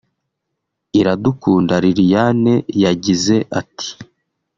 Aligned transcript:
Iradukunda 0.99 1.73
Liliane 1.83 2.53
yagize 2.83 3.35
ati 3.59 3.89